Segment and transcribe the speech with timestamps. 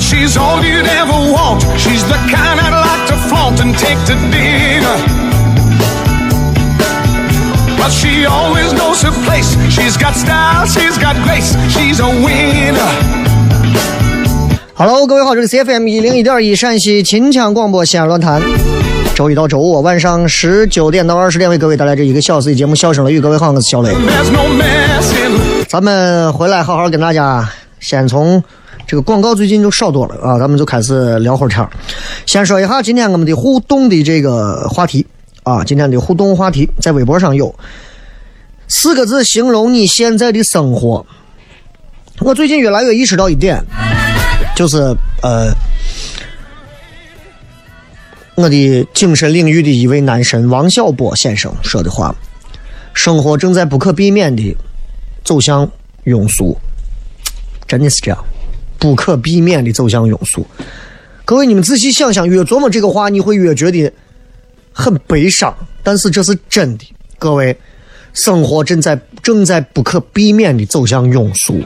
[0.00, 1.62] She's all you'd ever want.
[1.78, 4.96] She's the kind I'd like to flaunt and take to dinner.
[7.78, 9.56] But she always knows her place.
[9.70, 11.54] She's got style, she's got grace.
[11.68, 12.90] She's a winner.
[14.74, 18.40] Hello，各位好，这里是 FM 一零一点一陕西秦腔广播西安论坛。
[19.14, 23.18] 周一到周五晚上十九点到二十点为各位带来这一个小时的节目《笑声雷雨》。
[23.22, 23.92] 各位好，我是小雷。
[23.92, 24.40] No
[25.68, 27.46] 咱们回来好好跟大家
[27.78, 28.42] 先从
[28.90, 31.70] 这个广告最近就少多了啊，咱们就开始聊会儿天儿。
[32.26, 35.06] 先说一下今天我们的互动的这个话题
[35.44, 37.54] 啊，今天的互动话题在微博上有
[38.66, 41.06] 四个字形容你现在的生活。
[42.18, 43.64] 我最近越来越意识到一点，
[44.56, 44.78] 就是
[45.22, 45.54] 呃，
[48.34, 52.12] 我的精神领域的一位男神王小波先生说的话：
[52.92, 54.56] 生活正在不可避免的
[55.24, 55.70] 走向
[56.06, 56.58] 庸俗，
[57.68, 58.24] 真的是这样，
[58.80, 60.44] 不可避免的走向庸俗。
[61.24, 63.92] 各位，你们仔细想想，越琢磨这个话，你会越觉得
[64.72, 65.54] 很悲伤，
[65.84, 66.84] 但是这是真的。
[67.18, 67.56] 各位，
[68.14, 71.62] 生活正在正在不可避免的走向庸俗。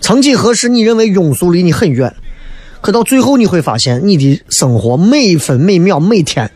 [0.00, 2.12] 曾几何时，你认为庸俗离你很远，
[2.80, 6.50] 可到最后你会发现，你的生活每一分每秒每天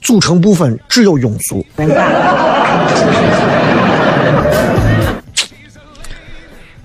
[0.00, 1.64] 组成部分只有庸俗。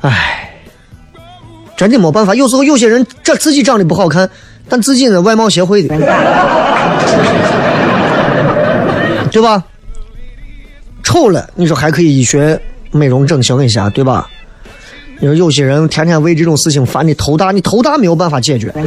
[0.01, 0.28] 唉，
[1.79, 2.35] 真的没办法。
[2.35, 4.29] 有时候有些人这自己长得不好看，
[4.67, 5.95] 但自己呢外貌协会的，
[9.31, 9.63] 对吧？
[11.03, 12.59] 丑了，你说还可以医学
[12.91, 14.27] 美容整形一下，对吧？
[15.21, 18.69] 你说有些人天天为这种事情烦的头大，你头大没有办法解决。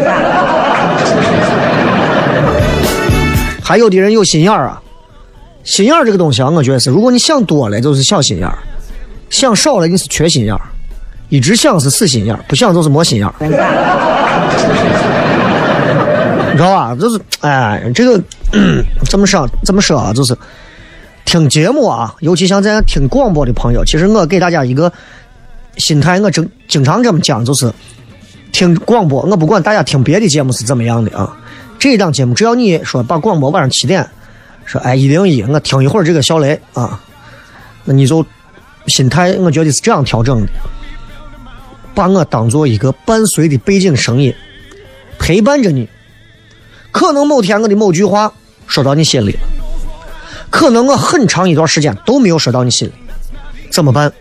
[3.65, 4.83] 还有的人有心眼儿啊，
[5.65, 8.59] 心眼儿这个东西啊，我觉得是，如果你想多了就是小心眼儿，
[9.31, 10.61] 想少了你是缺心眼儿，
[11.33, 13.35] 一直想是死心眼儿，不想就是没心眼儿。
[13.41, 13.49] 你
[16.59, 16.95] 知道吧？
[16.95, 18.23] 就是哎，这个
[19.09, 19.49] 怎么说？
[19.65, 20.13] 怎么说啊？
[20.13, 20.37] 就是
[21.25, 24.93] 听节目啊，尤其像咱听广播的朋友，其实我给大家一个
[25.79, 27.73] 心态，我经经常这么讲，就是
[28.53, 31.35] 听广播，我不管大家听别的节目是怎么样的啊，
[31.79, 34.07] 这一档节目只要你说把广播晚上七点
[34.67, 37.01] 说哎一零一，我听一会儿这个小雷啊，
[37.85, 38.23] 那你就
[38.87, 40.49] 心态，我觉得是这样调整的，
[41.95, 44.35] 把我当做一个伴随的背景声音，
[45.19, 45.89] 陪伴着你。
[46.91, 48.33] 可能某天我的某句话
[48.67, 49.39] 说到你心里了，
[50.51, 52.93] 可能我很长一段时间都没有说到你心里，
[53.71, 54.13] 怎么办？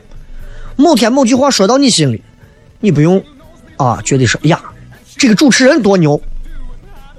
[0.78, 2.24] 某天某句话说到你心里，
[2.80, 3.22] 你不用
[3.78, 4.60] 啊，觉得说呀，
[5.18, 6.22] 这个主持人多牛，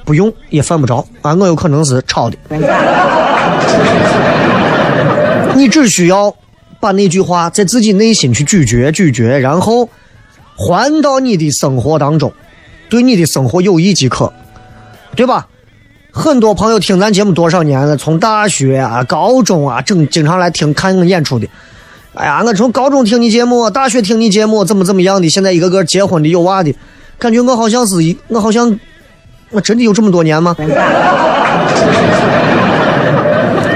[0.05, 2.37] 不用也犯不着啊，我有可能是抄的。
[5.55, 6.35] 你只需要
[6.81, 9.89] 把那句话在自己内心去咀嚼咀嚼，然后
[10.67, 12.33] 还到你的生活当中，
[12.89, 14.33] 对你的生活有益即可，
[15.17, 15.49] 对吧？
[16.15, 21.49] 很多朋友听咱节目多少年了，从大学啊、高中啊，整经常来听看我演出的。
[22.15, 25.29] 哎呀，我从高中听你节目，大学听你节目，怎么怎么样的？
[25.29, 26.75] 现在一个个结婚的有娃的，
[27.19, 28.79] 感觉我好像是一，我好像
[29.51, 30.55] 我真的有这么多年吗？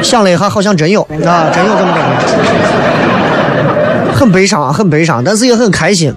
[0.02, 2.06] 想了一下，好像真有啊，真有这么多年，
[4.14, 6.14] 很悲伤啊，很悲伤，但是也很开心。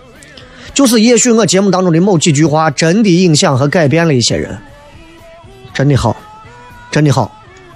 [0.79, 4.57] 就是也许我节目当中的某几句话，真的影响和改变了一些人，
[5.73, 6.15] 真的好，
[6.89, 7.29] 真的好，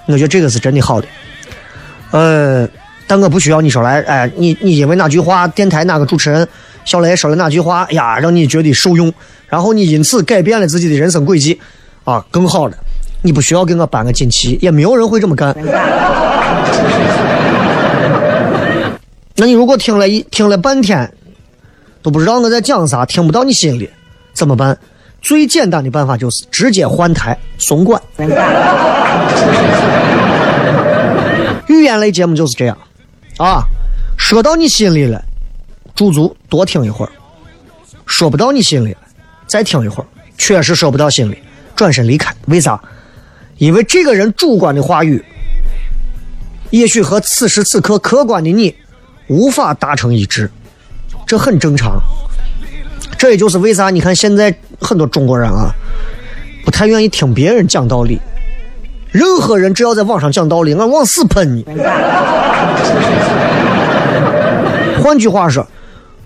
[0.06, 1.06] 我觉得这个是真的好的。
[2.12, 2.66] 呃，
[3.06, 6.48] 但我不需要你说来，哎，你你因为哪句话，电台哪个主持人
[6.86, 9.12] 小雷说了哪句话，呀，让你觉得受用，
[9.48, 11.60] 然后你因此改变了自己的人生轨迹，
[12.04, 12.74] 啊，更好了。
[13.20, 15.54] 你不需要给我颁个锦旗，也没有人会这么干。
[19.36, 21.12] 那你如果听了一听了半天，
[22.04, 23.88] 都不知道我在讲啥，听不到你心里，
[24.34, 24.78] 怎么办？
[25.22, 27.98] 最简单的办法就是直接换台松管。
[31.66, 32.76] 语言类节目就是这样，
[33.38, 33.62] 啊，
[34.18, 35.24] 说到你心里了，
[35.94, 37.10] 驻足多听一会儿；
[38.04, 38.98] 说不到你心里了，
[39.46, 40.06] 再听一会儿。
[40.36, 41.38] 确实说不到心里，
[41.74, 42.36] 转身离开。
[42.48, 42.78] 为啥？
[43.56, 45.24] 因为这个人主观的话语，
[46.68, 48.74] 也许和此时此刻客观的你
[49.28, 50.50] 无法达成一致，
[51.26, 52.00] 这很正常。
[53.18, 55.70] 这也就是为啥你看现在很多中国人啊，
[56.64, 58.20] 不太愿意听别人讲道理。
[59.10, 61.64] 任何人只要在网上讲道理，俺往死喷你。
[65.02, 65.66] 换句话说，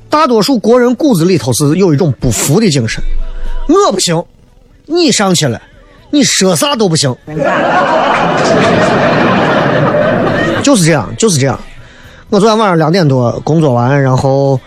[0.09, 3.03] 大多数国人骨子里头是有一种不服的精神。
[3.69, 4.25] 我不行，
[4.87, 5.61] 你上去了。
[6.11, 7.15] 你说啥都不行，
[10.63, 11.61] 就是这样，就是这样。
[12.31, 14.59] 我昨天晚上两点多工作完，然后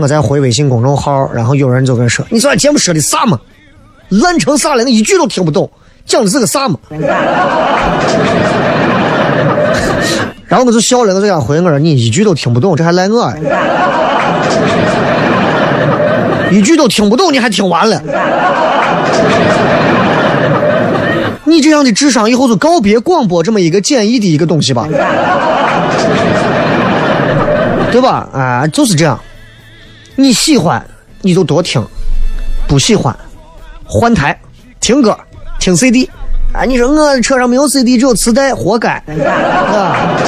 [0.00, 3.36] 我再回微信公众号，然后有人就跟说：“你昨天节目说的啥嘛？
[4.10, 4.84] 烂成啥了？
[4.84, 5.68] 我一句都听不懂，
[6.06, 6.78] 讲的是个啥嘛？”
[10.46, 13.34] 然后我就笑了，我就给他回我说：“你一句都听不懂，这还赖我呀？
[16.52, 18.00] 一句都听不懂，你还听完了？”
[21.42, 24.86] 你这样的智商以后就告别广播这么一个简易的一个东西吧，
[27.90, 28.28] 对吧？
[28.32, 29.18] 啊，就是这样。
[30.20, 30.84] 你喜欢
[31.22, 31.80] 你就多听，
[32.66, 33.16] 不喜欢
[33.84, 34.36] 换台
[34.80, 35.16] 听歌
[35.60, 36.10] 听 CD。
[36.52, 40.18] 啊，你说我车上没有 CD 只有磁带，活该，啊，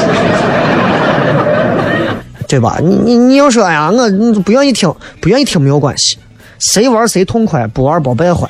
[2.46, 2.78] 对吧？
[2.80, 6.16] 你你你要说呀，我不愿意听，不愿意听没有关系，
[6.60, 8.48] 谁玩谁痛快，不玩别败坏。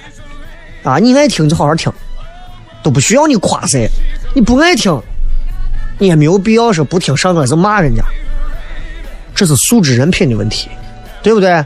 [0.82, 1.90] 啊，你爱听就好好听。
[2.82, 3.88] 都不需要你夸谁，
[4.34, 5.00] 你不爱听，
[5.98, 8.04] 你也没有必要说不听上课就骂人家，
[9.34, 10.68] 这是素质人品的问题，
[11.22, 11.64] 对不对？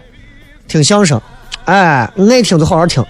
[0.67, 1.21] 听相声，
[1.67, 3.05] 哎，爱听就好好听，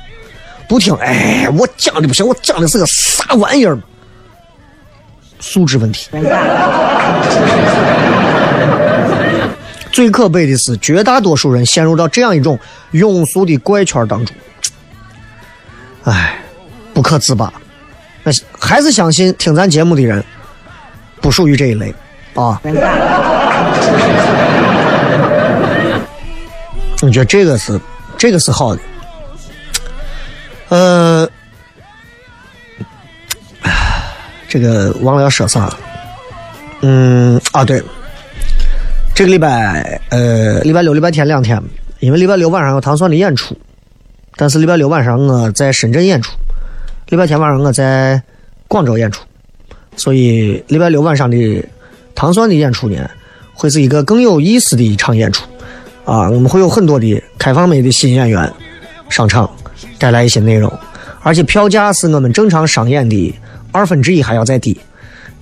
[0.68, 3.78] 不听，哎，我讲的不行，我讲的是个啥玩意儿
[5.38, 6.08] 素质问题。
[9.92, 12.58] 最可悲的是，绝大多数人陷入到这样一种
[12.92, 14.34] 庸俗的怪圈当中，
[16.02, 16.36] 哎，
[16.92, 17.52] 不可自拔。
[18.24, 20.24] 那还是相信听咱节目的人
[21.20, 21.94] 不属于这一类
[22.34, 22.60] 啊。
[27.04, 27.78] 我觉得这个是
[28.16, 28.80] 这个是好的。
[30.70, 31.28] 呃，
[34.48, 35.70] 这个忘了要说啥。
[36.80, 37.82] 嗯啊，对，
[39.14, 41.62] 这个礼拜呃礼拜六、礼拜天两天，
[42.00, 43.54] 因为礼拜六晚上有唐蒜的演出，
[44.36, 46.32] 但是礼拜六晚上我在深圳演出。
[47.08, 48.20] 礼拜天晚上我在
[48.66, 49.22] 广州演出，
[49.94, 51.64] 所以礼拜六晚上的
[52.14, 53.08] 糖蒜的演出呢，
[53.52, 55.46] 会是一个更有意思的一场演出
[56.04, 56.28] 啊！
[56.30, 58.52] 我们会有很多的开放美的新演员
[59.08, 59.50] 上场，
[59.98, 60.72] 带来一些内容，
[61.22, 63.34] 而且票价是我们正常商演的
[63.72, 64.78] 二分之一还要再低，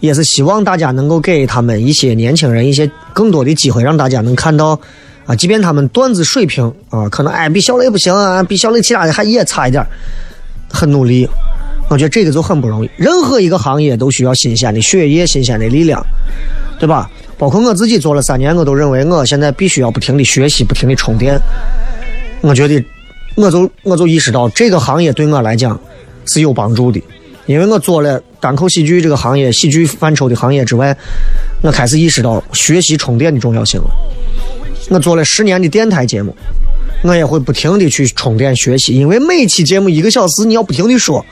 [0.01, 4.79] 也是希望大家能够给他们一些年轻人一些更多的机会，让大家能看到
[5.27, 9.85] 啊，即便他们段子水平啊，可能哎比小雷不行啊，比小雷其他的还也差一点，
[10.71, 11.29] 很努力。
[11.89, 12.91] 我觉得这个就很不容易。
[12.97, 16.03] 任何一个行业都需要新鲜的血液、新鲜的力量，
[16.79, 17.11] 对吧？
[17.39, 21.39] 包括我自己做了三年，我都认为我现在必须要不停的学习、不停的充电。
[22.41, 22.85] 我觉得，
[23.37, 25.79] 我就我就意识到这个行业对我来讲
[26.27, 27.03] 是有帮助的，
[27.47, 30.97] 因为我做了单口喜剧这个行业、喜剧范畴的行业之外，
[31.63, 33.91] 我开始意识到学习充电的重要性了。
[34.91, 36.37] 我做了十年的电台节目，
[37.03, 41.25] 我也会不停的去充电学习，因为每期节目一个小时，你要不停的说。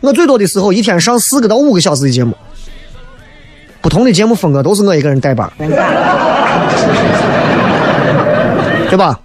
[0.00, 2.36] 我最多的时候一天上四个到五个小时的节目，
[3.82, 5.50] 不同的节目风格都是我一个人带班，
[8.88, 9.18] 对吧？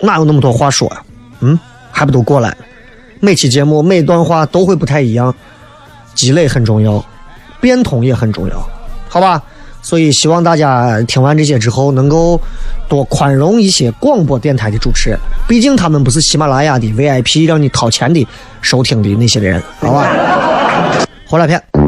[0.00, 1.02] 哪有那么多话说呀？
[1.40, 1.58] 嗯，
[1.90, 2.54] 还不都过来？
[3.18, 5.34] 每期节目每段话都会不太一样，
[6.14, 7.02] 积累很重要，
[7.60, 8.62] 变通也很重要，
[9.08, 9.42] 好吧？
[9.80, 12.38] 所以希望大家听完这些之后，能够
[12.88, 15.18] 多宽容一些广播电台的主持人，
[15.48, 18.26] 毕竟他们不是喜马拉雅的 VIP，让你掏钱的
[18.60, 20.06] 收听的那些人，好吧？
[21.26, 21.87] 回来片。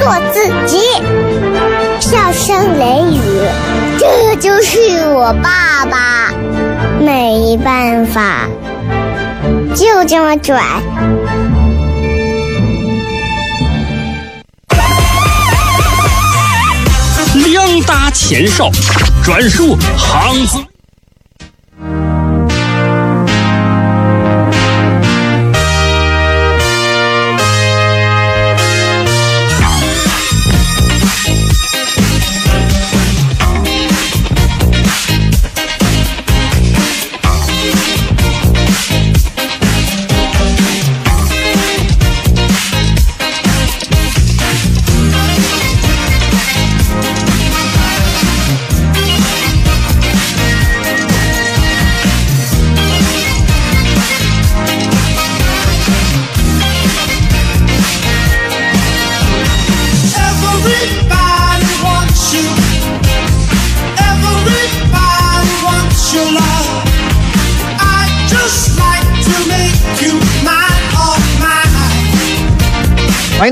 [0.00, 0.80] 做自己。”
[2.00, 3.20] 笑声雷雨，
[3.98, 6.32] 这就是我爸爸，
[6.98, 8.48] 没办法，
[9.74, 10.62] 就这么拽。
[17.34, 18.70] 两大牵手，
[19.22, 20.58] 专属行字。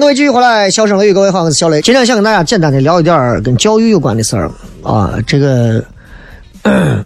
[0.09, 1.83] 位继续回来，笑声雷雨，各位好，我是小雷。
[1.83, 4.51] 今天想跟大家简单的聊一点跟教育有关的事儿
[4.83, 5.13] 啊。
[5.27, 5.85] 这个，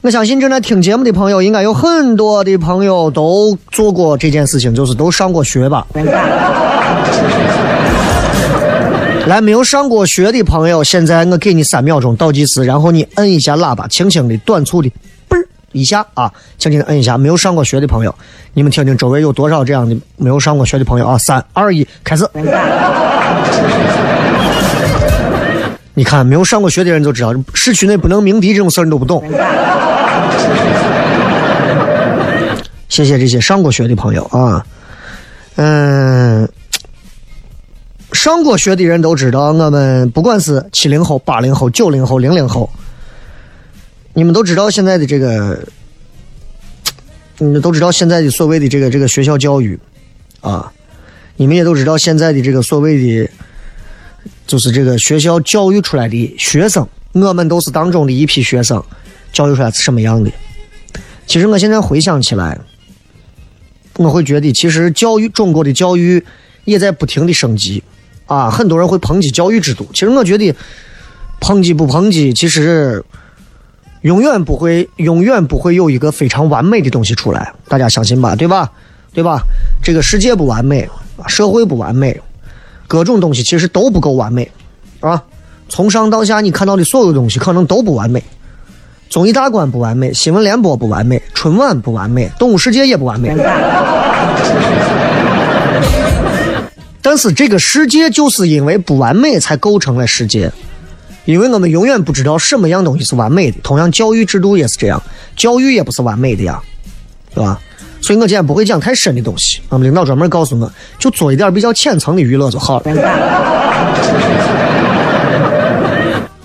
[0.00, 5.86] 我相信正在听节目的朋友，应该有很多的朋友都做过这件事情，就是都上过学吧。
[9.26, 14.90] 来，没有上过学的朋友，现在我给你三秒钟倒计时，然后你摁一下喇叭，轻轻的、短促的，
[15.72, 17.18] 一下啊，轻轻的摁一下。
[17.18, 18.14] 没有上过学的朋友，
[18.54, 21.18] 你们听听周围有多少这样的没有上过学的朋友啊？
[21.18, 22.28] 三二一，开始。
[25.94, 29.22] 你看，没有上过学的人都知道，市区内不能鸣笛这种事儿你都不懂。
[32.88, 34.64] 谢谢这些上过学的朋友啊，
[35.56, 36.48] 嗯。
[38.12, 42.68] 上过学的人都知道，我们不管是七零后、八零后、九零后、零零后，
[44.14, 45.66] 你们都知道现在的这个，
[47.38, 49.78] 你们都知道现在的所谓的这个这个学校教育
[50.40, 50.70] 啊，
[51.36, 53.30] 你们也都知道现在的这个所谓的，
[54.46, 58.82] 就是这个学校教育出来的学生，我们都是当中的一批学生，
[59.32, 60.30] 教育出来是什么样的？
[61.26, 62.60] 其实我现在回想起来，
[63.96, 66.22] 我会觉得，其实教育中国的教育
[66.64, 67.82] 也在不停的升级。
[68.26, 70.54] 啊，很多人会抨击教育制度，其实我觉得
[71.40, 73.04] 抨击不抨击，其实
[74.02, 78.36] 永远不会，永远不会有一个非常完美的东西出来，大家相信吧？
[78.36, 78.70] 对吧？
[79.14, 79.42] 对吧？
[79.82, 80.88] 这个世界不完美，
[81.28, 82.20] 社会不完美，
[82.88, 84.50] 各种东西其实都不够完美，
[85.00, 85.22] 啊！
[85.68, 88.22] 从上到下你看到的所有东西可能都不完美，
[89.08, 93.34] 综艺大观不完美，新闻联播不完美，春晚不完美，动物世界也不完美。
[97.00, 100.50] 但是这个世界就是因为不完美才构成了世界，
[101.24, 103.58] 因为我们永远不知道什么样东西是完美的。
[103.62, 105.02] 同样，教育制度也是这样，
[105.36, 106.60] 教育也不是完美的呀，
[107.34, 107.58] 对吧？
[108.00, 109.60] 所以我今天不会讲太深的东西。
[109.68, 112.92] 我们领导专门告诉我，就做一点比较浅层的娱乐就好了。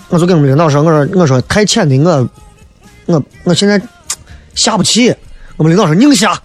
[0.09, 2.29] 我就跟我们领导说，我说我说太浅的我
[3.07, 3.81] 我我现在
[4.53, 5.13] 下不去。
[5.57, 6.39] 我们领导说宁下。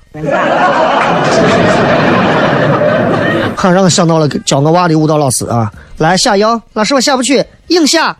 [3.70, 5.70] 让我想到了教我娃的舞蹈老师啊！
[5.98, 8.16] 来下腰，老师我下不去，硬下。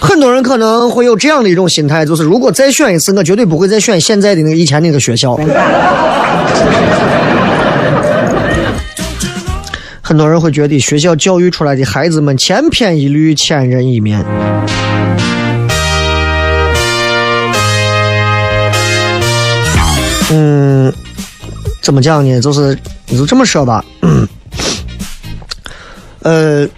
[0.00, 5.36] 很多人可能会有这样的一种心态，就是如果再选一次，我绝对不会再选现在的那个以前那个学校。
[10.00, 14.24] 很多人会觉得学校教育出来的孩子们千篇一律、千人一面。
[20.28, 20.92] 嗯，
[21.80, 22.40] 怎么讲呢？
[22.40, 23.84] 就是你就这么说吧。
[26.20, 26.68] 呃，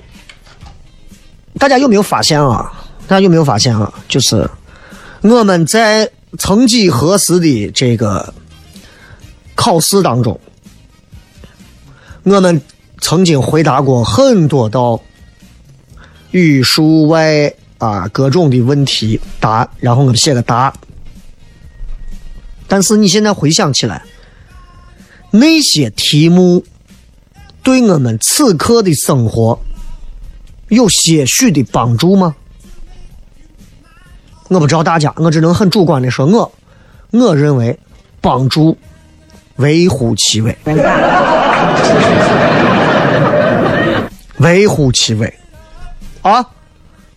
[1.59, 2.71] 大家有没有发现啊？
[3.07, 3.91] 大家有没有发现啊？
[4.07, 4.47] 就是
[5.23, 8.35] 我们在曾几何时的这个
[9.55, 10.39] 考试当中，
[12.25, 12.61] 我们
[13.01, 15.01] 曾经回答过很多道
[16.33, 20.71] 语数外啊各种的问题答，然后我们写个答。
[22.69, 24.03] 但是你现在回想起来，
[25.31, 26.65] 那些题目
[27.63, 29.59] 对我们此刻的生活
[30.69, 32.37] 有些许的帮助吗？
[34.49, 36.53] 我不知道大家，我只能很主观的说，我
[37.11, 37.79] 我认为
[38.21, 38.77] 帮助
[39.57, 40.57] 微乎其微，
[44.39, 45.35] 微乎其微
[46.23, 46.47] 啊！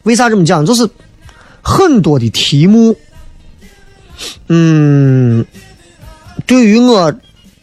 [0.03, 0.65] 为啥这么讲？
[0.65, 0.89] 就是
[1.62, 2.96] 很多的题目。
[4.48, 5.46] 嗯，
[6.46, 7.13] 对于我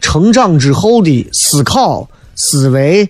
[0.01, 3.09] 成长之后的思考、思维、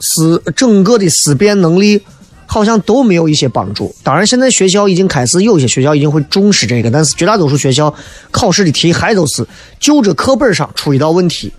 [0.00, 2.02] 思整个的思辨能力，
[2.46, 3.94] 好像都没有一些帮助。
[4.02, 7.92] 当然，现在学校已经开始有些学校已经会重视这个，但是绝大多数学校
[8.30, 9.46] 考试的题还都是
[9.80, 11.52] 就着课本上出一道问题。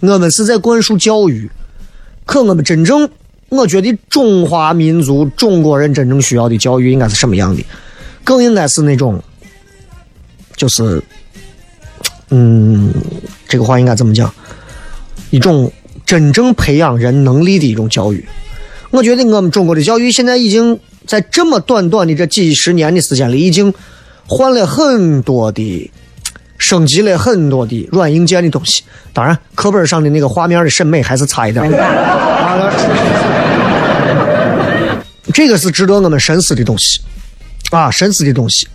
[0.00, 1.50] 我们是在灌输教育，
[2.26, 3.08] 可我们真正，
[3.48, 7.64] 我觉得中华民族中国人真正需要的教育应该是什么样的？
[8.22, 9.22] 更应该是那种。
[10.56, 11.02] 就是，
[12.30, 12.92] 嗯，
[13.48, 14.32] 这个话应该怎么讲？
[15.30, 15.70] 一种
[16.06, 18.24] 真正培养人能力的一种教育。
[18.90, 23.74] 我觉得我们中国的教育现在已经在这么短短的这几十年的时间里，已经
[24.26, 25.90] 换了很多的，
[26.56, 28.84] 升级了很多的软硬件的东西。
[29.12, 31.68] 当然，课本上的那个画面的审美还是差一点。
[35.32, 37.00] 这个是值得我们深思的东西
[37.70, 38.68] 啊，深思的东西。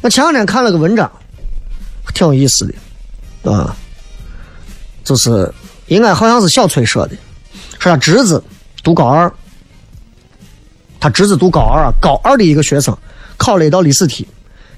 [0.00, 1.10] 我前两天看了个文章。
[2.14, 2.74] 挺有意思
[3.42, 3.76] 的，啊，
[5.02, 5.52] 就是
[5.88, 7.14] 应该好像是小崔说的，
[7.78, 8.42] 说他侄子
[8.82, 9.30] 读高二，
[11.00, 12.96] 他侄子读高二，高二的一个学生
[13.36, 14.26] 考了一道历史题，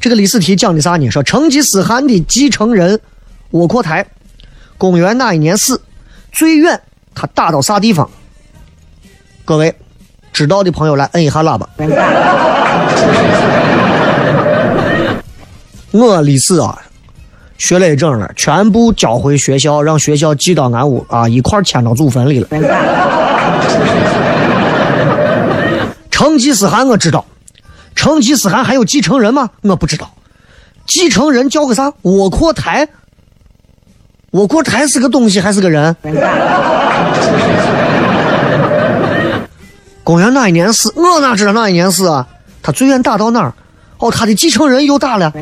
[0.00, 1.10] 这个历史题讲的啥呢？
[1.10, 2.98] 说成吉思汗的继承人
[3.50, 4.04] 窝阔台，
[4.78, 5.80] 公元哪一年死？
[6.32, 6.80] 最远
[7.14, 8.10] 他打到啥地方？
[9.44, 9.72] 各位
[10.32, 11.68] 知道的朋友来摁一下喇叭。
[15.92, 16.82] 我历史啊。
[17.58, 22.48] 学了一整了，全部交回学校，让学校寄到俺屋啊，一块迁到祖坟里了。
[26.10, 27.24] 成吉思汗我知道，
[27.94, 29.50] 成吉思汗还有继承人吗？
[29.62, 30.10] 我不知道，
[30.86, 31.92] 继承人叫个啥？
[32.02, 32.88] 窝阔台？
[34.32, 35.96] 窝阔台是个东西还是个人？
[40.04, 40.92] 公元哪一年死？
[40.94, 42.26] 我哪知道哪一年死啊？
[42.62, 43.54] 他最远打到哪儿？
[43.98, 45.32] 哦，他的继承人又打了。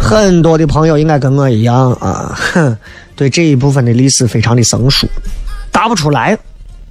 [0.00, 2.76] 很多的朋友应该跟我一样啊，哼，
[3.16, 5.08] 对这一部分的历史非常的生疏，
[5.72, 6.38] 答不出来，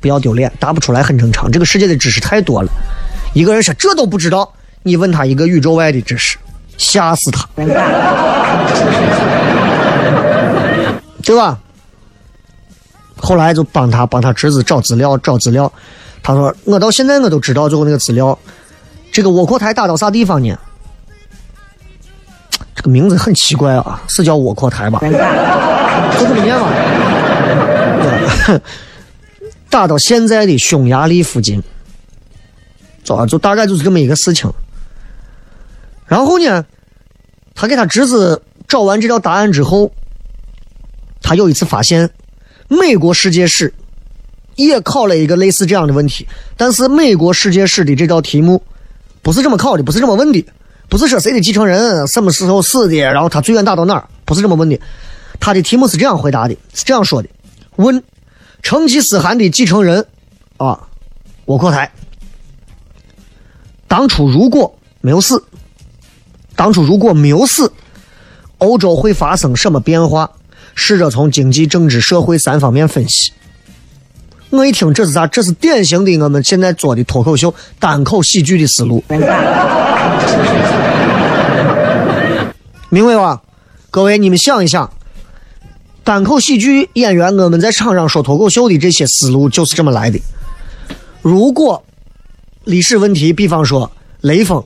[0.02, 1.50] 不要丢脸，答不出来很正常。
[1.50, 2.70] 这个世界的知识太多了，
[3.34, 4.52] 一个人说这都不知道，
[4.84, 6.38] 你问他一个宇宙外的知识，
[6.78, 7.48] 吓死他，
[11.24, 11.58] 对吧？
[13.18, 15.72] 后来就帮他帮他侄子找资料找资料，
[16.26, 18.36] 他说我到现在我都知道最后那个资料，
[19.12, 20.58] 这个窝阔台打到啥地方呢？
[22.74, 24.98] 这个名字很奇怪啊，是叫窝阔台吧？
[25.02, 26.68] 就这么念嘛。
[29.70, 31.62] 打到现在的匈牙利附近，
[33.04, 34.52] 就就大概就是这么一个事情。
[36.08, 36.66] 然后呢，
[37.54, 39.92] 他给他侄子找完这条答案之后，
[41.22, 42.10] 他有一次发现，
[42.68, 43.72] 美国世界史
[44.56, 48.64] 也考了一个类似这样的问题，但是美国世界史的这道题目
[49.22, 50.46] 不是这么考的，不是这么问的。
[50.88, 54.08] 不是说谁的继承人什么时候死的，然后他最远打到哪儿？
[54.24, 54.80] 不是这么问的。
[55.40, 57.30] 他的题目是这样回答的，是这样说的：
[57.76, 58.04] 问
[58.62, 60.06] 成吉思汗的继承人
[60.58, 60.88] 啊，
[61.46, 61.92] 窝阔台，
[63.88, 65.44] 当初如果没有死，
[66.56, 67.74] 当初如果没有死，
[68.60, 70.32] 欧洲会发生什么变化？
[70.76, 73.32] 试着从经济、政治、社会三方面分析。
[74.52, 75.28] 我一听这是啥？
[75.28, 79.04] 这是典型的我们现在做的脱口秀、单口喜剧的思路。
[82.90, 83.42] 明白吧？
[83.92, 84.90] 各位，你们想一想，
[86.04, 90.20] 单口喜剧演员我们在场上说脱口秀的这些思路就是这么来的。
[91.22, 91.84] 如果
[92.64, 94.64] 历史问题，比方说雷锋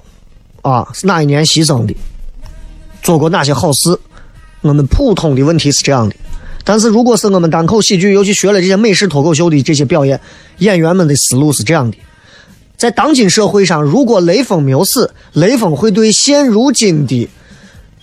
[0.61, 1.95] 啊是哪一年牺牲的，
[3.01, 3.99] 做过哪些好事，
[4.61, 6.15] 我们普通的问题是这样的。
[6.69, 10.21] 但是如果是我们单口喜剧，尤其学了这些美式脱口秀的这些表演，
[10.59, 11.97] 演员们的思路是这样的：
[12.77, 17.27] 在当今社会上，如果雷锋没有死，雷锋会对现如今的，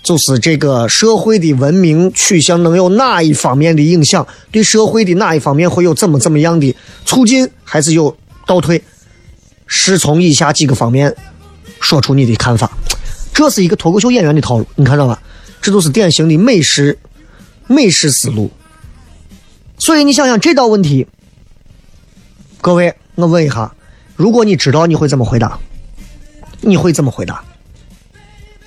[0.02, 4.26] 就是这个社会的文明取向能有哪一方面的影响？
[4.50, 6.74] 对社会的哪一方面会有怎么怎么样的
[7.04, 8.16] 促进，还是有
[8.48, 8.82] 倒退？
[9.68, 11.14] 是从以下几个方面
[11.80, 12.76] 说出你的看法。
[13.32, 15.22] 这是一个脱口秀演员的套路，你看到吧？
[15.62, 16.98] 这都是典型的美式
[17.68, 18.50] 美式思路。
[19.86, 21.06] 所以你想想这道问题，
[22.60, 23.72] 各位，我问一下，
[24.16, 25.56] 如果你知道，你会怎么回答？
[26.60, 27.44] 你会怎么回答？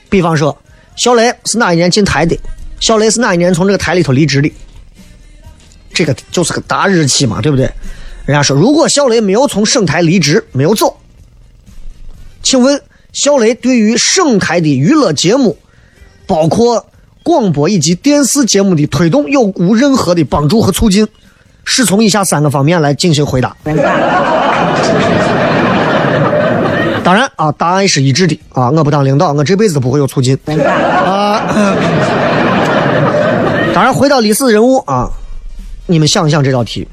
[0.10, 0.58] 比方说，
[0.96, 2.40] 小雷是哪一年进台的？
[2.80, 4.50] 小雷是哪一年从这个台里头离职的？
[5.94, 7.70] 这个就是个大日期嘛，对不对？
[8.26, 10.98] 人家说，如果小雷没有从省台离职，没有走，
[12.42, 15.58] 请问小雷对于省台的娱乐节目，
[16.26, 16.90] 包括
[17.24, 21.08] 广播以及电视节目的推动，有无任何的帮助和促进？
[21.66, 23.56] 是从以下三个方面来进行回答。
[27.04, 28.70] 当然啊，答案是一致的啊！
[28.72, 31.42] 我不当领导，我这辈子不会有促进啊。
[33.74, 35.10] 当然，回到历史人物啊，
[35.86, 36.88] 你们想一想这道题。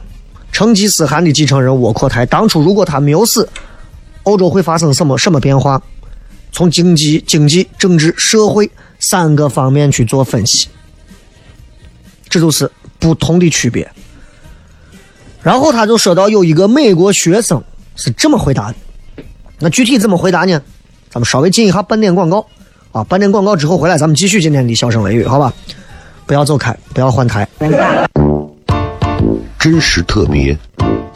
[0.52, 3.48] 成吉思汗的继承人窝阔台，当初如果他没有死，
[4.22, 5.80] 欧洲会发生什么什么变化？
[6.52, 8.70] 从经济、经济、政治、社会
[9.08, 10.68] 三个方面去做分析，
[12.28, 13.88] 这就是不同的区别。
[15.42, 17.62] 然后他就说到，有一个美国学生
[17.94, 18.74] 是这么回答的。
[19.60, 20.60] 那具体怎么回答呢？
[21.08, 22.44] 咱们稍微进一下半点广告
[22.90, 25.52] 啊，半点广告之后回来，咱们继续今天的笑声雷雨，好吧？
[26.26, 27.48] 不要走开，不要换台。
[29.56, 30.58] 真实特别，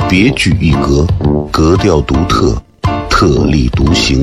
[0.09, 1.05] 别具一格，
[1.50, 2.57] 格调独特，
[3.11, 4.22] 特立独行，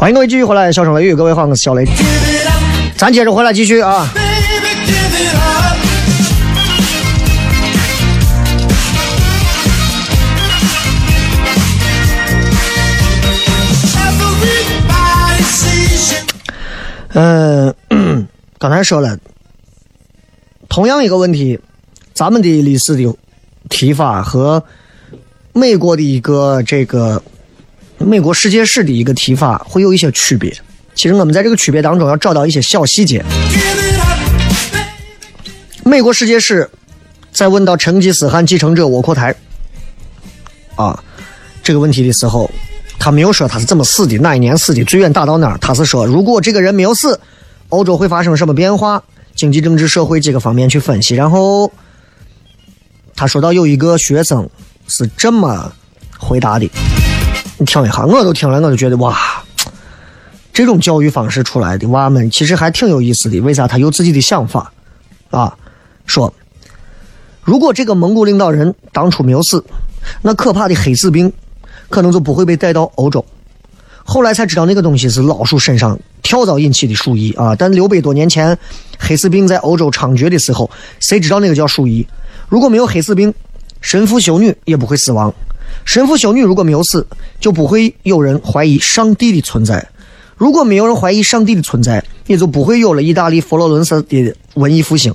[0.00, 1.84] 欢迎各位继续回来，笑声雷雨，各位好，我是小雷。
[2.96, 4.10] 咱接着回来继续啊。
[17.12, 17.74] 嗯，
[18.58, 19.18] 刚才说了，
[20.70, 21.60] 同样一个问题，
[22.14, 23.14] 咱们的历史的
[23.68, 24.64] 提法和
[25.52, 27.22] 美国的一个这个
[28.00, 30.50] 美国世界史的一个提法会有一些区别。
[30.94, 33.22] 其实我们在这个区别当中要找到一些小细节。
[35.84, 36.68] 美国世界史
[37.30, 39.34] 在问到成吉思汗继承者窝阔台
[40.76, 41.02] 啊
[41.62, 42.50] 这个问题的时候，
[42.98, 45.58] 他没有说他是怎么死的，哪一年死的，最远打到哪儿。
[45.58, 47.20] 他是说，如果这个人没有死，
[47.68, 49.02] 欧洲会发生什么变化？
[49.36, 51.14] 经济、政治、社会几个方面去分析。
[51.14, 51.70] 然后
[53.14, 54.48] 他说到有一个学生
[54.88, 55.70] 是这么
[56.18, 56.68] 回答的，
[57.60, 59.18] 你听一下，我都听了，我就觉得哇，
[60.50, 63.38] 这种教育方式出来的娃们其实还挺有意思的。
[63.40, 64.72] 为啥他有自己的想法
[65.28, 65.54] 啊？
[66.06, 66.32] 说。
[67.42, 69.62] 如果这个蒙古领导人当初没有死，
[70.22, 71.30] 那可怕的黑死病
[71.90, 73.22] 可能就不会被带到欧洲。
[74.04, 77.54] 后来才知道那个东西是老鼠身上跳蚤引起的鼠疫啊！
[77.54, 78.56] 但六百多年前
[78.98, 82.06] 黑死病在欧洲猖獗的时候，谁知道那个叫鼠疫？
[82.48, 83.32] 如果没有黑死病，
[83.82, 85.32] 神父修女也不会死亡。
[85.84, 87.06] 神父修女如果没有死，
[87.40, 89.86] 就不会有人怀疑上帝的存在。
[90.36, 95.14] 如果没有人怀疑上帝的存在，也就不会有了意大利佛罗伦斯的文艺复兴。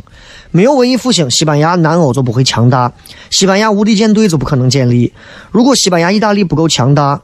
[0.52, 2.92] 没有文艺复兴，西班牙、南欧就不会强大，
[3.32, 5.12] 西班牙无敌舰队就不可能建立。
[5.52, 7.20] 如果西班牙、意大利不够强大，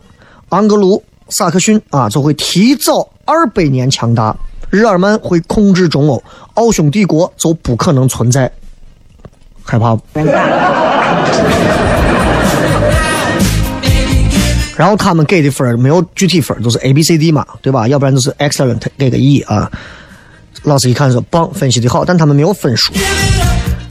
[0.50, 4.36] 盎格鲁撒克逊啊就会提早二百年强大，
[4.72, 6.24] 日耳曼会控制中欧，
[6.56, 8.52] 奥匈帝国就不可能存在。
[9.63, 10.20] 害怕不？
[14.82, 17.88] 然后他们给的分没有具体分儿，都是 A、B、C、D 嘛，对吧？
[17.88, 19.72] 要不然就是 excellent 给个 E 啊。
[20.63, 22.91] 老师一看说棒，分析的好，但他们没有分数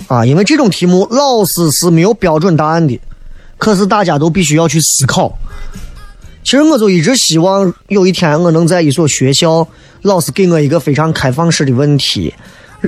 [0.08, 2.98] 啊，因为这种题目老师是没有标准答案的，
[3.56, 5.32] 可是大家都必须要去思考。
[6.42, 9.64] 其实我就一直希望有一天我能在一所学校，
[10.02, 12.34] 老师给我一个非常开放式的问题，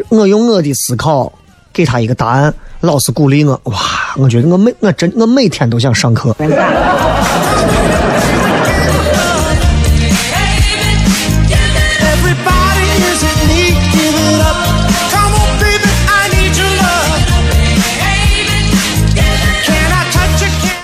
[0.08, 1.32] 我用我的思考
[1.72, 3.78] 给他一个答案，老师鼓励我，哇，
[4.16, 6.34] 我觉得我每我真我每天都想上课。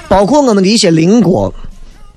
[0.08, 1.52] 包括我们的一些邻国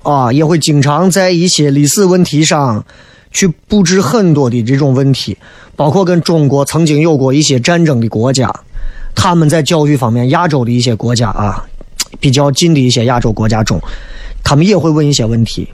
[0.02, 2.84] 啊，也会经常在一些历史问题上
[3.30, 5.36] 去布置很多的这种问题，
[5.76, 8.50] 包括跟中国曾经有过一些战争的国家，
[9.14, 11.64] 他们在教育方面，亚洲的一些国家啊，
[12.18, 13.78] 比较近的一些亚洲国家中，
[14.42, 15.68] 他们也会问一些问题，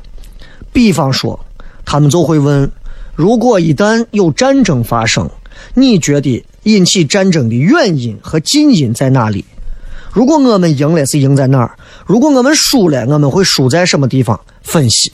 [0.72, 1.38] 比方说，
[1.84, 2.70] 他们就会问：
[3.14, 5.30] 如果一旦有战争发生，
[5.74, 9.44] 你觉得引起战争的原因和近因在哪里？
[10.12, 11.70] 如果我们赢了，是赢在哪儿？
[12.08, 14.40] 如果我们输了，我们会输在什么地方？
[14.62, 15.12] 分析。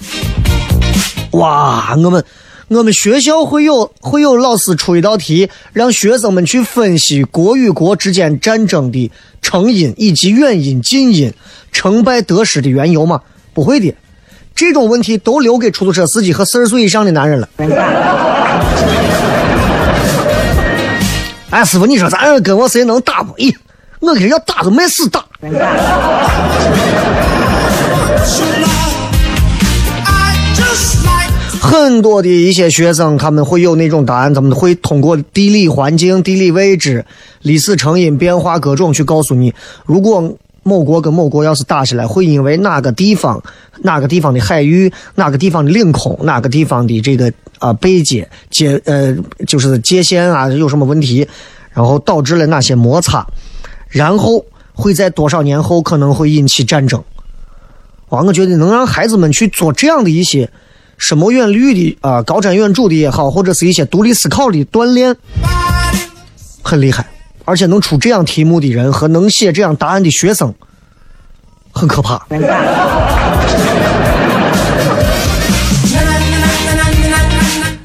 [1.32, 2.24] 哇，我们
[2.68, 9.10] 我们学校会有会有老师出一道题，让学生们去分析国与国之间战争的
[9.42, 11.34] 成因以及原因、近因、
[11.72, 13.20] 成败得失的缘由吗？
[13.52, 13.92] 不会的，
[14.54, 17.48] 这种问题都留给出租车司机和四十岁以上的男人了。
[21.50, 23.32] 哎，师傅，你说咱跟我谁能打不？
[23.32, 23.52] 哎，
[24.04, 25.24] 我跟人要打都没死打。
[31.58, 37.06] 很多的一些学生，他们会有那种答案，他们会通过地理环境、地理位置、
[37.40, 39.54] 历史成因变化各种去告诉你，
[39.86, 43.42] 如果某国跟某国要是打起来，会因为哪个地方、
[43.82, 51.26] 哪个地方的海域、哪个地方的领空、哪个地方的这个啊、背界界呃就是界限啊有什么问题，
[51.72, 53.26] 然后导致了哪些摩擦，
[53.94, 57.02] 然后会在多少年后可能会引起战争。
[58.08, 60.50] 哇，我觉得能让孩子们去做这样的一些
[60.98, 65.16] 深谋远虑的啊、高瞻远瞩的也好，或者是一些独立思考的锻炼，
[66.62, 67.06] 很厉害。
[67.44, 70.52] 而且能出这样题目的人和能写这样答案的学生，
[71.70, 72.26] 很可怕。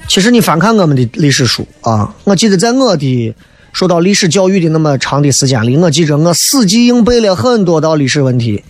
[0.07, 3.35] 其实你翻看我们的历史书啊，我记得在我的
[3.71, 8.63] 受到历史教育的那么长的时间里，我记着我死记硬背了很多道历史问题，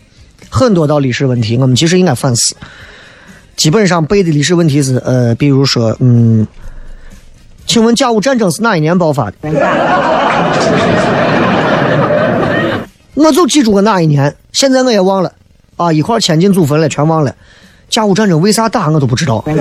[0.50, 2.56] 很多道历史问题，我们其实应该反思。
[3.56, 6.48] 基本上背的历史问题是，呃，比如说，嗯，
[7.66, 9.36] 请问甲午战争是哪一年爆发的？
[13.16, 15.34] 我就记住个哪一年，现在我也忘了，
[15.76, 17.36] 啊，一块儿迁进祖坟了，全忘了。
[17.90, 19.44] 甲午战争为啥打我都不知道。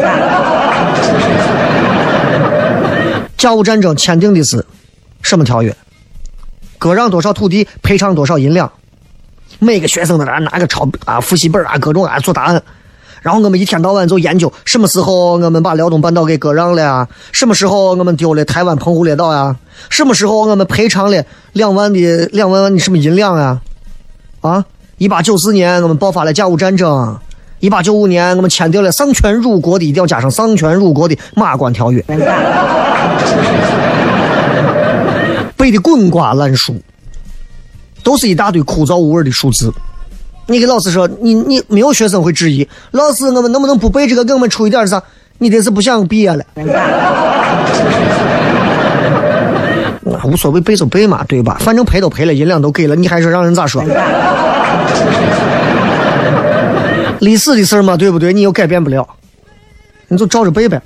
[3.37, 4.64] 甲午战争签订的是
[5.22, 5.74] 什么条约？
[6.78, 8.70] 割让多少土地，赔偿多少银两？
[9.59, 12.62] 每个学生都在那拿个抄啊复习本啊，各种啊做答案。
[13.20, 17.09] 然后我们一天到晚就研究什么时候我们把辽东半岛给割让了呀？
[17.33, 19.57] 什么时候我们丢了台湾澎湖列岛呀？
[19.90, 23.61] 什么时候我们赔偿了两万的两万的什么银两啊？
[24.40, 24.64] 啊！
[24.98, 27.18] 一八九四年我们爆发了甲午战争，
[27.59, 32.00] 一八九五年我们签订了丧权辱国的，一定要加上丧权辱国的马关条约，
[35.68, 36.74] 背的滚瓜烂熟，
[38.02, 39.70] 都是一大堆枯燥无味的数字。
[40.46, 45.02] 你给老师说，你你没有学生会质疑老师，我们能不能不背这个，给我们出一点啥？
[45.37, 46.42] 你这是不想毕业了？
[50.00, 51.59] 那无所谓，背就背嘛，对吧？
[51.61, 53.85] 反正赔都赔了，银两都给了，你还说让人咋说？
[57.20, 58.33] 历史的事嘛，对不对？
[58.33, 59.07] 你又改变不了，
[60.09, 60.81] 你就照着背呗。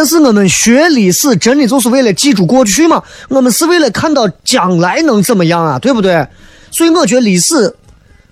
[0.00, 3.02] 但是我们学历史真的就是为了记住过去吗？
[3.28, 6.26] 我们是为了看到将来能怎么样啊，对不对？
[6.70, 7.74] 所以我觉得历史，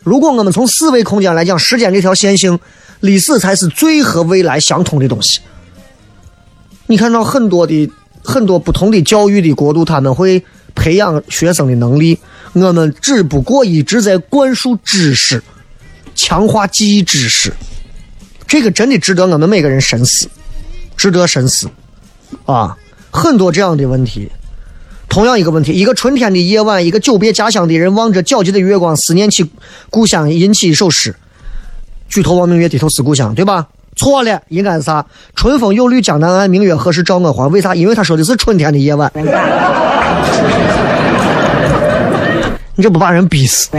[0.03, 2.59] 如果我们从四维空间来讲，时间这条线性，
[3.01, 5.41] 历史才是最和未来相通的东西。
[6.87, 7.91] 你看到很多的
[8.25, 10.43] 很多不同的教育的国度，他们会
[10.75, 12.19] 培养学生的能力，
[12.55, 15.43] 我们只不过一直在灌输知识，
[16.15, 17.53] 强化记忆知识，
[18.47, 20.31] 这个真的值得我们每个人深思。
[20.99, 21.71] 值得深思，
[22.45, 22.77] 啊，
[23.11, 24.31] 很多这样的问题。
[25.09, 29.51] 同样一个问题，一个春天的夜晚，一个久别家乡的人望着皎洁的月光，思念起
[29.89, 31.17] 故乡，吟起一首诗
[32.11, 33.69] ：“举头望明月，低头思故乡”，对吧？
[33.97, 37.75] 错了，应该是啥？“春风又绿江南岸，明月何时照我还？”为啥？
[37.75, 39.11] 因为他说的是春天的夜晚。
[42.75, 43.71] 你这不把人逼死？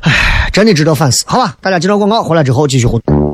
[0.00, 1.24] 哎，真的值得反思。
[1.26, 3.33] 好吧，大家接着广告，回来之后继续互动。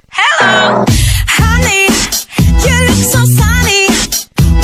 [0.13, 0.83] Hello,
[1.25, 1.87] honey,
[2.63, 3.87] you look so sunny.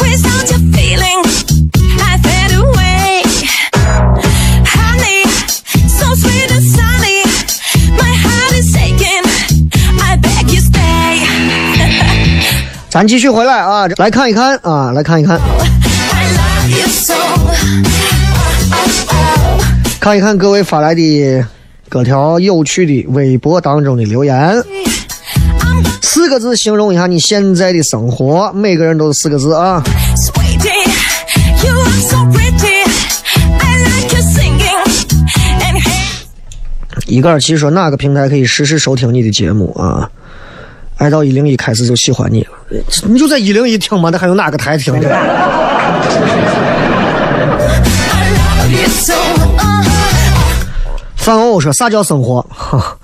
[0.01, 1.23] Without your feeling,
[2.03, 3.23] I fade away.
[4.67, 5.23] Honey,
[5.87, 7.23] so sweet and sunny.
[7.95, 9.23] My heart is aching.
[10.01, 11.23] I beg you stay.
[12.89, 17.13] 咱继续回来啊，来看一看啊，来看一看，I love you so.
[17.13, 17.47] Oh,
[18.73, 19.63] oh, oh.
[20.01, 21.45] 看一看各位发来的
[21.87, 24.61] 各条有趣的微博当中的留言。
[26.17, 29.83] 四个字形容一下你现在的生活，每个人都是四个字啊。
[37.05, 40.09] 一个二七说哪个平台可以实时收听你的节目啊？
[40.97, 42.49] 爱到一零一开始就喜欢你了，
[43.03, 44.99] 你就在一零一听嘛，那还有哪个台听.
[44.99, 45.13] Uh,
[51.15, 52.41] 范欧说啥叫生活？
[52.49, 52.96] 哈，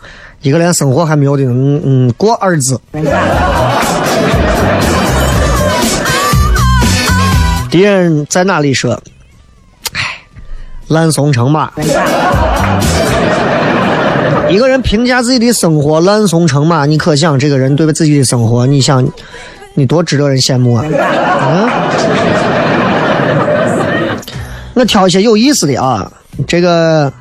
[0.43, 2.79] 一个连生活还没有的，嗯嗯，过二字。
[7.71, 8.91] 敌人在哪里说？
[9.93, 10.01] 唉，
[10.89, 11.71] 烂怂成马。
[14.49, 19.03] 一个人评价自己的生活烂怂成马，你可想这个人对自己的生活，你想
[19.75, 20.84] 你多值得人羡慕啊！
[20.86, 21.69] 嗯，
[24.75, 26.12] 我挑一些有意思的啊，
[26.45, 27.12] 这个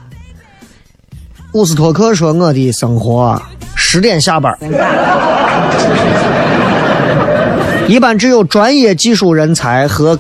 [1.53, 3.41] 乌斯托克说我的生活
[3.75, 4.57] 十点下班，
[7.87, 10.19] 一般只有专业技术人才和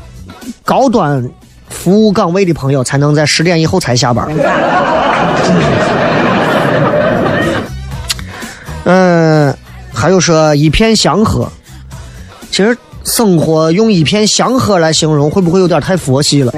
[0.62, 1.26] 高端
[1.70, 4.28] 服务岗位的朋友才能在十点以后才下班。
[8.84, 9.56] 嗯，
[9.90, 11.48] 还有说一片祥和，
[12.50, 16.52] 其实生活用一片祥和来形容，会不会有点太佛系了？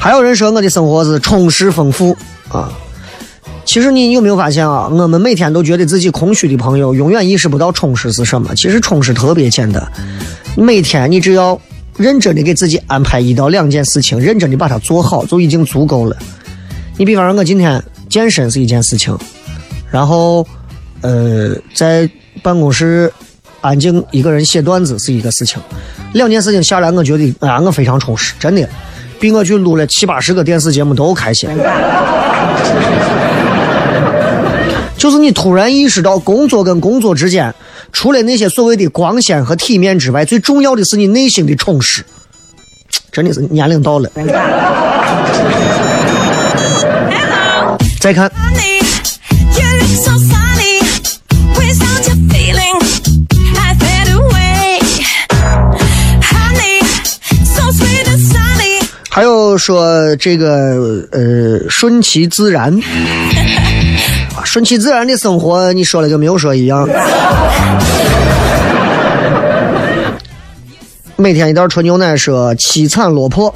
[0.00, 2.16] 还有人说我的生活是充实丰富
[2.48, 2.72] 啊。
[3.66, 4.88] 其实你有没有发现啊？
[4.88, 8.54] 我们每天都觉得自己空虚的朋友，永远意识不到充实是什么。
[8.56, 9.86] 其实充实特别简单，
[10.56, 11.60] 每天你只要
[11.98, 16.16] 认真的给自己安排一到两件事情，认真的把它做好，就已经足够了。
[16.96, 19.16] 你比方说，我今天健身是一件事情，
[19.90, 20.44] 然后
[21.02, 22.08] 呃，在
[22.42, 23.12] 办公室
[23.60, 25.62] 安静一个人写段子是一个事情，
[26.14, 28.68] 两件事情下来，我觉得啊，我非常充实，真的。
[29.20, 31.48] 比我去录了七八十个电视节目都开心。
[34.96, 37.54] 就是你突然意识到，工作跟工作之间，
[37.92, 42.04] 除了那些所谓的光鲜和体面之外，最重要的是你内心的充实。
[43.12, 44.10] 真的是年龄到了。
[48.00, 48.30] 再看。
[59.12, 62.72] 还有说这个呃顺其自然，
[64.44, 66.88] 顺其自然的生活，你说了跟没有说一样。
[71.16, 73.52] 每天一袋纯牛奶说凄惨落魄，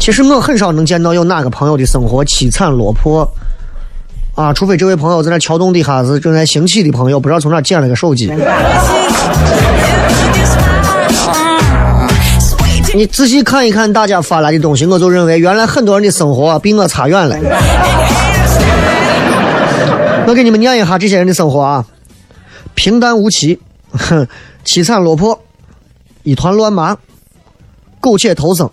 [0.00, 3.26] 其实我很少能见到有哪个朋友的生活凄惨落魄，
[4.34, 8.30] 啊，除非这位朋友在那桥洞底下是正在兴起的朋友，不知道从哪捡了个手机。
[12.94, 17.36] 你仔细看一看大家发来的东西，我就认为原来很多人的生活比我差远了。
[20.26, 21.84] 我给你们念一下这些人的生活啊：
[22.74, 23.60] 平淡无奇，
[23.92, 24.26] 哼，
[24.64, 25.38] 凄惨落魄，
[26.22, 26.96] 一团乱麻，
[28.00, 28.70] 苟且偷生，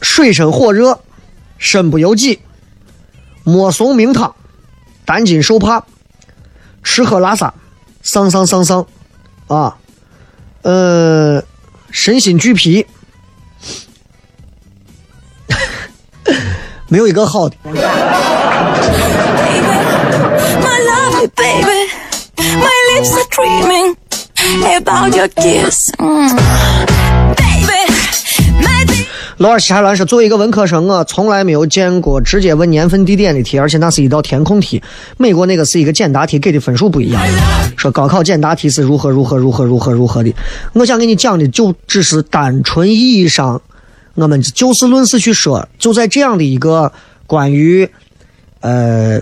[0.00, 0.98] 水深火热，
[1.58, 2.40] 身不由己，
[3.44, 4.34] 莫怂名堂，
[5.04, 5.84] 担惊受怕，
[6.82, 7.52] 吃喝拉撒，
[8.02, 8.86] 丧丧丧丧，
[9.48, 9.76] 啊，
[10.62, 11.42] 呃，
[11.90, 12.86] 身心俱疲，
[16.88, 17.56] 没有一个好的。
[17.64, 17.74] My
[20.82, 21.88] lovely baby,
[22.36, 23.96] my lips are dreaming
[24.76, 25.92] about your kiss.
[25.98, 26.95] Mm.
[29.38, 34.82] 罗尔西海兰说：“作为一个文科生，我从来没有见过直接问年份地点的题，而且那是一道填空题。
[35.18, 37.22] 美国那个是一个简答题，给的分数不一样。
[37.76, 40.34] 说高考简答题是如何如何如何如何如何的。
[40.72, 43.60] 我想给你讲的就只是单纯意义上，
[44.14, 46.90] 我们就事论事去说，就在这样的一个
[47.26, 47.86] 关于，
[48.60, 49.20] 呃，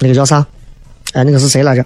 [0.00, 0.44] 那个叫啥？
[1.12, 1.84] 哎，那个是谁来着？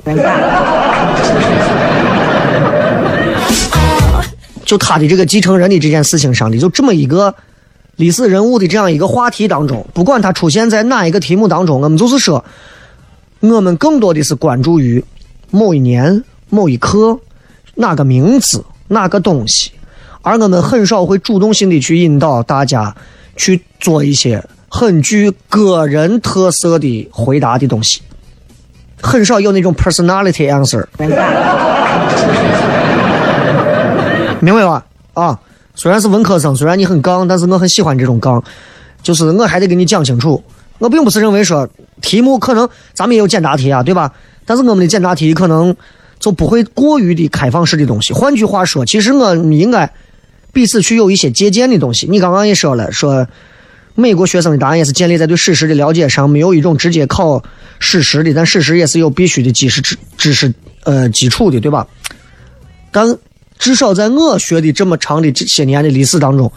[4.66, 7.34] 就他的这个继承人的这件事情上的，就这么一个
[7.94, 12.44] 历史人物的这样一个话题当中，不管他出现在哪一个题目当中，我们就是说，
[13.40, 15.02] 我们更多的是关注于
[15.50, 17.18] 某一年、某一刻、
[17.76, 19.70] 哪个名字、哪个东西，
[20.22, 22.94] 而我们很少会主动性的去引导大家
[23.36, 28.00] 去做一些很具个人特色的回答的东西，
[29.00, 30.84] 很少有那种 personality answer。
[34.40, 34.86] 明白吧？
[35.14, 35.40] 啊，
[35.74, 38.42] 虽然是文科生，虽然你很刚，但是我很喜欢这种刚，
[39.02, 40.42] 就是我还得给你讲清楚。
[40.78, 41.68] 我并不是认为说
[42.02, 44.12] 题目可能咱们也有简答题啊，对吧？
[44.44, 45.74] 但是我们的简答题可能
[46.20, 48.12] 就不会过于的开放式的东西。
[48.12, 49.90] 换句话说，其实我们应该
[50.52, 52.06] 彼此去有一些借鉴的东西。
[52.06, 53.26] 你刚刚也说了，说
[53.94, 57.42] 美国学生的答案也是建立在对事实的了解上，没有一种直接考
[57.78, 60.52] 事实的，但事实也是有必须的知识知知识
[60.84, 61.86] 呃基础的，对吧？
[62.92, 63.16] 但
[63.58, 66.50] 至少在我学的这么长的这些年的历史当中，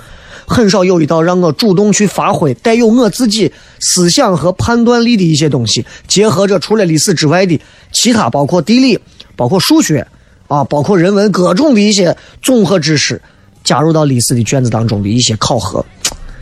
[0.45, 7.59] 很少有一道让我主动去发挥带有我自己思想和判断力的一些东西，结合着除了历史之外的
[7.91, 8.99] 其他，包括地理、
[9.35, 10.05] 包括数学
[10.47, 13.21] 啊，包括人文各种的一些综合知识，
[13.63, 15.85] 加入到历史的卷子当中的一些考核。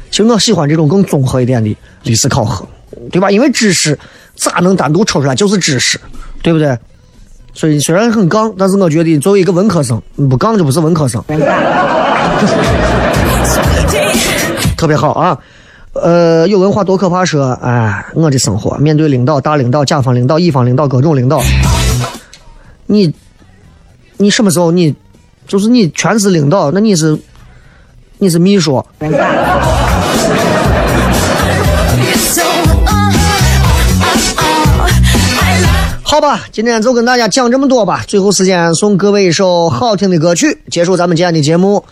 [0.10, 2.68] 其实我喜欢这种更综合一点的历史考核，
[3.12, 3.30] 对吧？
[3.30, 3.98] 因为知识
[4.36, 6.00] 咋能单独抽出来就是知识，
[6.42, 6.78] 对不对？
[7.58, 10.00] 所以虽然很刚，但是我觉得作为一个文科生，
[10.30, 11.20] 不刚就不是文科生，
[14.78, 15.36] 特别好啊。
[15.94, 21.42] 呃，有文化多可怕说，哎，我的生活面对领导、大领导、甲方领导、乙方领导各种领导，
[22.86, 23.12] 你
[24.18, 24.70] 你什么时候？
[24.70, 24.94] 你
[25.48, 27.18] 就是你全是领导，那你是
[28.20, 28.86] 你是秘书，
[36.18, 38.04] 好吧，今天就跟大家讲这么多吧。
[38.08, 41.86] 最后时间送各位一首好听的歌曲，结束咱们今天的节目。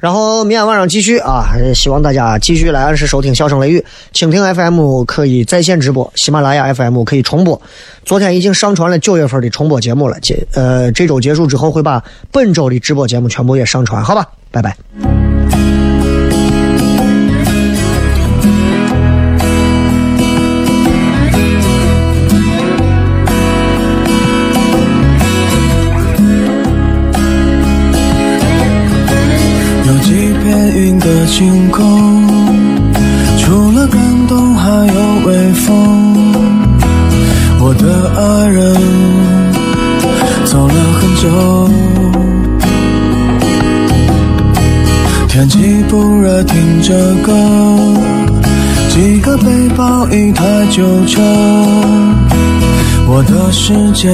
[0.00, 1.44] 然后明天晚上继续啊，
[1.76, 3.78] 希望大家继续来按时收听《笑声雷雨》，
[4.12, 7.62] 蜻蜓 FM 可以在线直播，喜马拉雅 FM 可以重播。
[8.04, 12.02] 昨天已经上传了九月份的重播节目了，结呃这周结束之后会把
[12.32, 14.76] 本周的直播节目全部也上传，好吧，拜拜。
[30.42, 32.24] 片云的晴空
[33.38, 36.14] 除了感动还有微风
[37.60, 38.74] 我的爱人
[40.44, 41.70] 走了很久
[45.28, 47.32] 天气不热听着歌
[48.88, 51.20] 几个背包一台旧车
[53.06, 54.08] 我的世界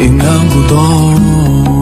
[0.00, 1.79] 阴凉不多。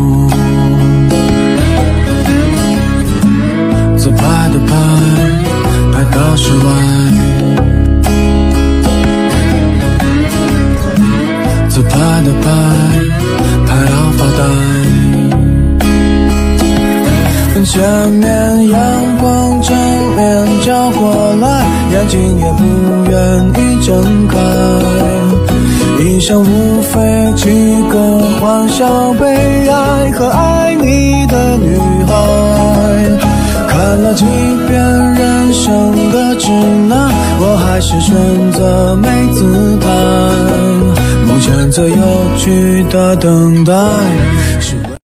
[6.29, 6.62] 拍到室外。
[11.68, 11.89] 自拍
[12.22, 12.51] 的拍，
[13.66, 14.41] 拍到发呆。
[17.64, 18.79] 前面阳
[19.18, 19.76] 光正
[20.16, 22.62] 面照过来，眼睛也不
[23.11, 23.16] 愿
[23.51, 23.89] 意睁
[24.29, 24.37] 开。
[26.05, 27.51] 一生无非几
[27.91, 33.38] 个欢笑、悲哀和爱你的女孩。
[33.79, 34.24] 看了几
[34.66, 34.76] 遍
[35.14, 36.51] 人生的指
[36.89, 38.12] 南，我还是选
[38.51, 39.87] 择没姿态。
[41.24, 41.97] 目前最有
[42.39, 43.72] 趣的等待。